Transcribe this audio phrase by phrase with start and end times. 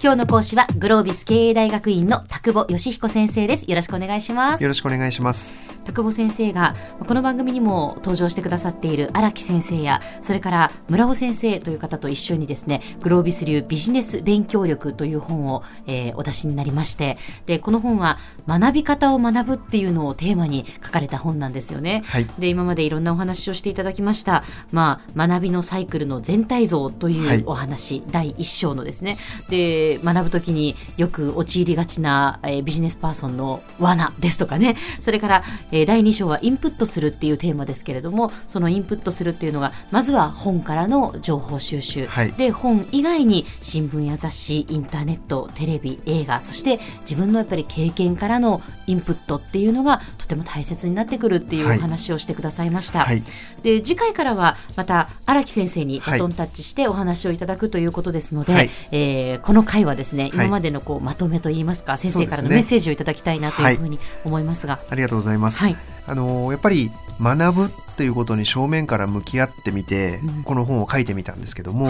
[0.00, 3.64] 今日の講師はグロービス経営大学院の田久保義彦先生です。
[3.68, 4.62] よろしくお願いします。
[4.62, 5.76] よろしくお願いします。
[5.84, 29.16] 田久保先生がこの番組にも登場してくださっている荒木先生やそれから村尾先生という方と一緒にですねグロービス流ビジネス勉強力という本を、えー、お出しになりましてでこの本は学び方を学ぶっていうのをテーマに書かれた本なんですよね、はい、で今までいろんなお話をしていただきましたまあ学びのサイクルの全体像というお話、はい、第一章のですね。
[29.48, 34.76] で学ぶときによく陥りがちな、えー、ビジネスパーソンの罠ですとかね。
[35.00, 35.42] それから、
[35.72, 53.22] えー、第2章はインプットするっていうテーマですけれどもそのインプットするっていうのがまずは本からの情報収集、はい、で本以外に新聞や雑誌インターネットテレビ映画そして自分のやっぱり経験からのインプットっていうのがとても大切になってくるっていうお話をしてくださいました、はい、
[53.62, 65.64] で次回からはまた荒木先生にバトンタッチしてお話をいただくということですので、はい、えー、この回はですね今までのこうまとめといいますか、先生からのメッセージをいただきたいなというふうに思いますが、ありがとうございます、
[66.06, 71.88] あのやっぱり学ぶっていうことに正面から向き合ってみて、うん、この本を書いてみたんですけども、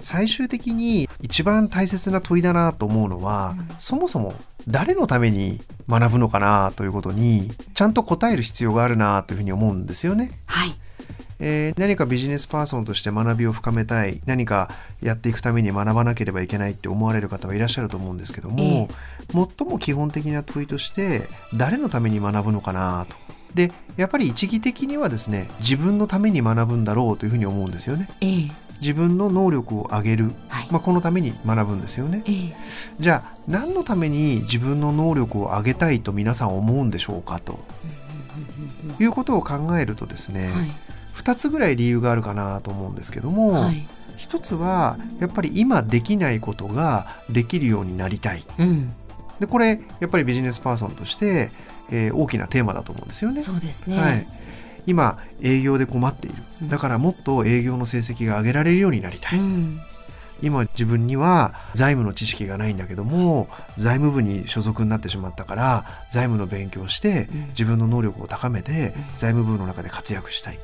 [0.00, 4.34] 最終的に一番大切な問いだなと思うのは、うん、そもそも
[4.66, 10.40] 誰のために学ぶのかなということにちゃんと答える必要があるなというふうに思うんですよね。
[10.46, 10.74] はい
[11.40, 14.20] えー、何かビジネスパーソンとして学びを深めたい。
[14.26, 14.70] 何か
[15.02, 18.88] やっていくために学ばなければいけないって思われる方はいらっしゃると思うんですけども、
[19.30, 23.16] えー、最も基本的な問いとして誰のために学ぶのかなと。
[23.54, 28.08] でやっぱり一義的にはですね自分のために学ぶんだろうというふうに思うんですよね。
[28.20, 32.54] えー自分の能力を上げる、はい、まあ、このために学ぶんですよね、えー、
[32.98, 37.58] じゃあ何のために自分の能力を上げたいと皆さん思うんでしょうかと、
[38.98, 40.70] いうことを考えるとですね、はい、
[41.16, 48.92] 2つぐらい理由があるかなと思うんですけども、はい、1つはやっぱり今できないことができるようになりたい、うん、
[49.40, 51.50] でこれやっぱりビジネスパーソンとして、
[51.90, 53.40] えー、大きなテーマだと思うんですよね。
[53.40, 54.26] そうですね、はい。
[54.86, 56.36] 今営業で困っている。
[56.68, 59.80] だからもっと営業の成績が上げられるようになりたい、うん、
[60.42, 70.58] 今自分には財務の知識がないんだけども財務部に所属になってしまったから財務の勉強して自分の能力を高めて財務部の中で活躍したい、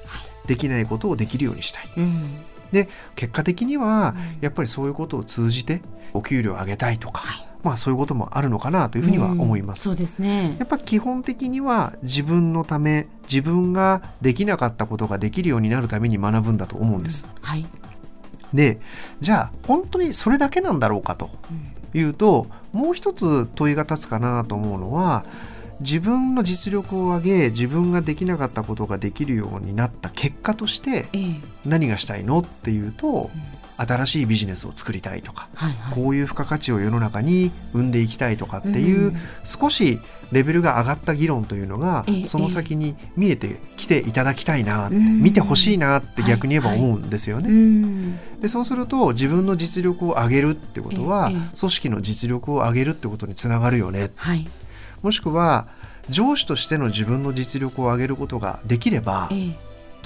[0.47, 2.37] できないことをできるようにしたい、うん、
[2.73, 5.83] で結果的にはやっぱりそういうことを通じて
[6.15, 7.25] お給料を上げたいとか、
[7.63, 9.89] まあそういうこともあるのかなというふうには思います。
[9.89, 10.57] うん、そうですね。
[10.59, 17.27] やっぱ基本的には自分のため、自分ができなかったことができるようになるために学ぶんだと思うんです。
[17.27, 17.67] うん、はい。
[18.55, 18.81] で、
[19.21, 21.31] じゃあ本当にそれだけなんだろうかと
[21.95, 25.25] いうと、うん、もう一つ問いが立つかなと思うのは。
[25.81, 31.05] 自分の実力を上げ自分ができなかったことができるようになった結果として
[31.67, 33.31] 何がしたいのっていうと、
[33.77, 40.01] 新しいビジネスを作りたいとか、はいはい、こういう付加価値を世の中に生んでいきたいとかっていう、うん、少し
[40.33, 47.45] レベルが上がった議論というのが、えその先に見えてきていただきたいな、え、見てほしいなって逆に言えば思うんですよね。
[47.45, 54.11] はいはい、でそうすると自分の実力を上げるってことは、組織の実力を上げるってことにつながるよね。
[54.17, 54.49] はい、
[55.03, 55.69] もしくは
[56.09, 59.29] 上司としての自分の実力を上げることができれば、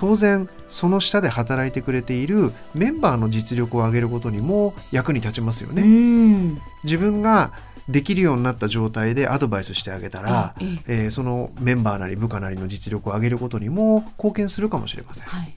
[0.00, 6.58] 当然その下で働いてくれているメンバーの実力を上げることにも役に立ちますよね。
[6.84, 7.52] 自分が
[7.86, 10.54] できるようになった状態でアドバイスしてあげたら、
[10.86, 15.26] えー、そのメンバーなり部下なりの実力を上げることにも貢献するかもしれません。
[15.26, 15.54] はい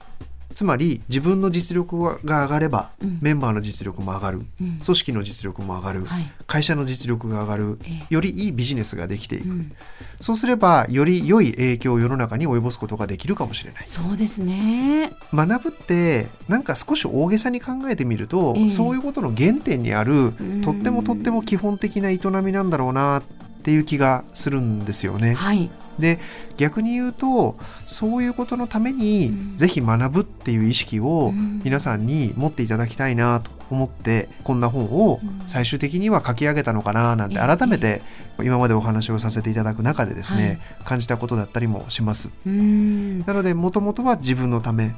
[0.54, 7.78] つまり自分の実力が上がれば、うん、メンバーの実力も上がる、うん、組織の実力も上がる、はい、会社の実力が上がる、
[8.08, 9.72] よりいいビジネスができていく、うん、
[10.20, 13.82] そうすればより良い影響を世の中に及ぼすことができるかもしれない。
[13.86, 15.12] そうですね。
[15.32, 20.32] 学ぶってなんか少し大げさに考えてみると、そういうことの原点にある
[20.62, 23.22] とってもとっても基本的な営みなんだろうなっ
[23.62, 25.34] ていう気がするんですよね。
[25.34, 26.18] はいで
[26.56, 27.56] 逆に言うと
[27.86, 31.32] そういうことのために、ぜひ学ぶっていう意識を
[31.62, 38.02] 皆さんに持っていただきたいなと思ってこんな本を最終的には書き上げたのかななんて改めて
[38.40, 42.28] 今までお話をさせていただく中でですね、感じたことだったりもします。
[42.44, 44.94] なのでもともとは自分のため、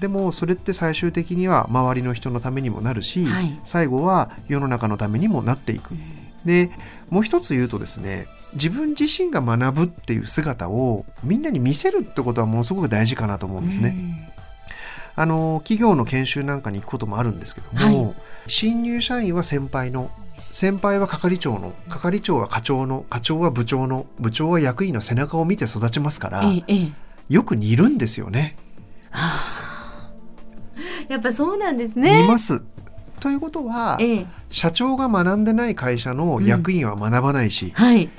[0.00, 3.26] でもそれって最終的には周りの人のためにもなるし、
[3.64, 5.94] 最後は世の中のためにもなっていく。
[6.44, 6.70] で
[7.10, 14.32] もう一つ言うとですね自分自身が学ぶっていう姿をみんなに見せるってことはものすごく大事かなと思うんですね。
[15.14, 18.14] あの企業の研修なんかに行くこともあるんですけども、はい、
[18.46, 20.10] 新入社員は先輩の
[20.52, 26.92] 先輩は係長の係長は課長の課長は部長の部長は役員の背中を見て育ちますから、ええ、
[27.28, 28.56] よく似るんですよね。
[29.10, 30.12] はあ、
[31.08, 32.22] やっぱそうなんですね。
[32.22, 32.62] 似ます
[33.22, 34.26] ということは、ええ。
[34.50, 38.10] 社長が学んでない会社の役員は学ばないし、はい。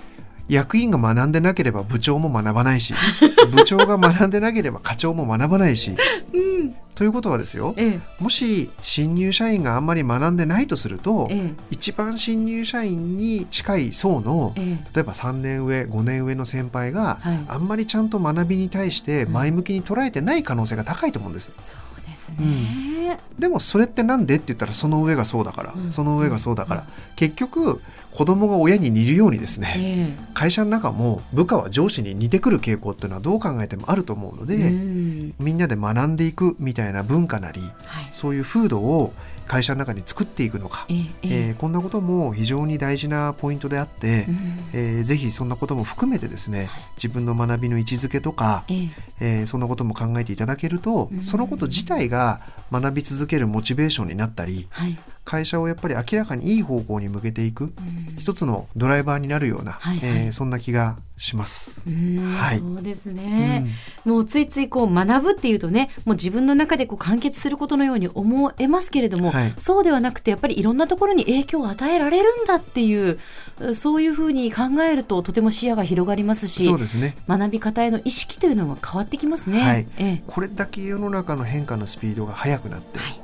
[0.47, 2.93] 役員が学んでなければ部長も学ばないし
[3.51, 5.95] 部長が学んでなければ課長も学ばないし
[6.33, 6.75] うん。
[6.95, 8.21] ということはですよええ。
[8.21, 17.39] もし新入社員があんまり学んでないとすると、え一番新入社員に近い層の例えば3年上5年上の先輩が、はい。
[17.47, 21.49] あんまりちゃんと学びに対して前向きに捉えてない可能性が高いと思うんです。
[21.63, 21.92] そう
[22.31, 25.91] ですね、でもそれってなんでって言ったらその上がそうだから、うん。
[25.91, 27.81] その上がそうだから、結局
[28.11, 35.33] 子供が親に似るようにですね、え会社の中も部下は上司に似てくる傾向っていうのはどう考えてもあると思うのえで、うん。
[35.39, 38.07] みんなで学んでいくみたいな文化なりはい。
[38.11, 39.13] そういう風土を
[39.47, 44.37] 会社の中に作っていくのか、ええこんなことも非常に大事なポイントであって、うん
[44.73, 48.89] えーぜひそんなことも含めてですね自分の学びの位置づけとか、ええ。
[49.19, 51.23] えーそんなことも考えていただけると、うん。
[51.23, 52.41] そのこと自体が
[52.71, 57.73] 学び続けるモチベーションになったりはい会社をやっぱり明らかにいい方向に向けていくうん。
[58.19, 60.09] 一つのドライバーになるような、はいはい。
[60.09, 61.83] えーそんな気がします。
[61.87, 62.59] うんはい。
[62.59, 63.59] そうですうね、
[64.05, 64.09] ん。
[64.09, 69.53] もうついついこう学ぶっていうとねもう自分の中でこう完結することのように思えますけれども、はい。
[69.57, 73.19] そうではなくてやっぱりいろんなところに影響を与えられるんだっていう
[73.73, 77.15] そういうふうに考えるととても視野が広がりますしそうですね。
[77.27, 79.61] 学び方への意識というのも変わってきますね。
[79.61, 79.87] はい。
[79.97, 80.23] ええ。
[80.27, 83.22] これだけ世の中の変化のスピードが速くなって、はい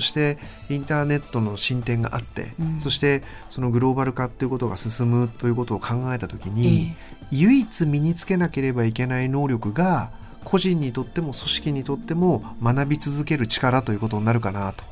[0.00, 0.38] して
[0.70, 2.80] インターネットの進展があって、うん。
[2.80, 10.10] そしてそのグローバル化ということが進むということを考えた時に、え唯一身につけなければいけない能力が
[10.44, 14.84] 個人にとっても組織にとっても学び続ける力ということになるかなと。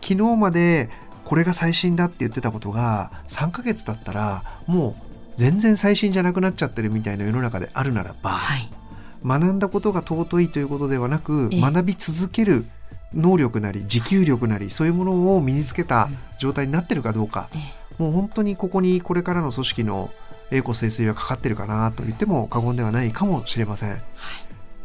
[0.00, 0.88] 昨日まで
[1.24, 8.70] これが最新だって言ってたことが3ヶ月経ったらもう全然最新じゃなくなっちゃってるみたいな世の中であるならば、はい。
[9.24, 11.60] 学んだことが尊いということではなくええ。
[11.60, 12.66] 学び続ける
[13.14, 16.08] 能力なり持久力なりそういうものを身につけた
[16.38, 17.48] 状態になってるかどうか。
[17.54, 17.58] え
[18.02, 20.10] もう本当にここにこれからの組織の
[20.50, 23.98] 栄枯盛衰はかかってるかなと言っても過言ではないかもしれません。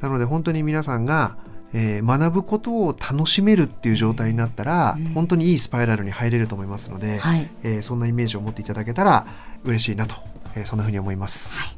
[0.02, 1.36] なので本当に皆さんが、
[1.74, 5.06] えー学ぶことを楽しめるっていう状態になったら、うん。
[5.14, 7.50] 本当にいいスパイラルに入れると思いますので、はい。
[7.64, 9.28] えーそんなイメージを持っていただけたら
[9.64, 10.16] 嬉しいなと、
[10.56, 11.78] えーそんなふうに思います。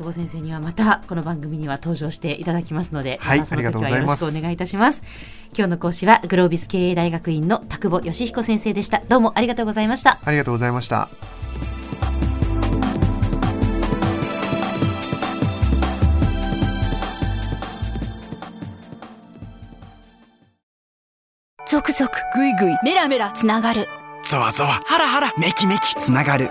[0.00, 4.24] 久保先生にはまたこの番組には登場していただきますので、はいその時ありがとうごはよろざいます。
[4.24, 5.02] しくお願いいたします。
[5.54, 9.02] 今日の講師はグロービス経営大学院の田久保義彦先生でした。
[9.10, 10.18] どうもありがとうございました。
[10.24, 11.10] ありがとうございました。
[21.68, 23.86] ゾクゾクグイグイメラメラつながる。
[24.24, 24.80] ゾワゾワ。
[24.86, 25.32] ハラハラ。
[25.36, 25.94] メキメキ。
[25.96, 26.50] つながる